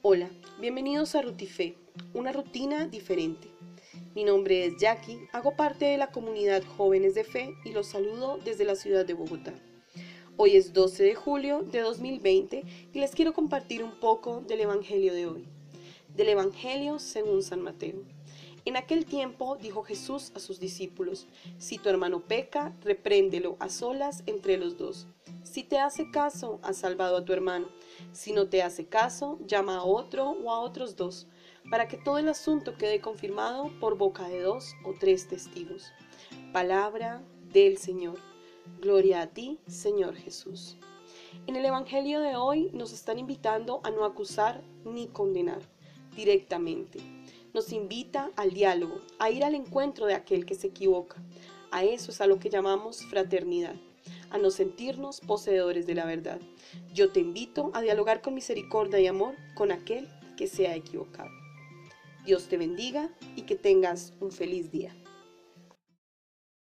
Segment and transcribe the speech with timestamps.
[0.00, 0.30] Hola,
[0.60, 1.74] bienvenidos a Rutifé,
[2.14, 3.50] una rutina diferente.
[4.14, 8.38] Mi nombre es Jackie, hago parte de la comunidad Jóvenes de Fe y los saludo
[8.44, 9.52] desde la ciudad de Bogotá.
[10.36, 15.12] Hoy es 12 de julio de 2020 y les quiero compartir un poco del Evangelio
[15.12, 15.48] de hoy,
[16.14, 18.04] del Evangelio según San Mateo.
[18.64, 21.26] En aquel tiempo dijo Jesús a sus discípulos,
[21.58, 25.08] si tu hermano peca, repréndelo a solas entre los dos.
[25.50, 27.68] Si te hace caso, has salvado a tu hermano.
[28.12, 31.26] Si no te hace caso, llama a otro o a otros dos,
[31.70, 35.90] para que todo el asunto quede confirmado por boca de dos o tres testigos.
[36.52, 38.18] Palabra del Señor.
[38.82, 40.76] Gloria a ti, Señor Jesús.
[41.46, 45.62] En el Evangelio de hoy nos están invitando a no acusar ni condenar
[46.14, 47.00] directamente
[47.54, 51.16] nos invita al diálogo, a ir al encuentro de aquel que se equivoca.
[51.70, 53.74] A eso es a lo que llamamos fraternidad,
[54.30, 56.40] a no sentirnos poseedores de la verdad.
[56.92, 61.30] Yo te invito a dialogar con misericordia y amor con aquel que se ha equivocado.
[62.24, 64.94] Dios te bendiga y que tengas un feliz día.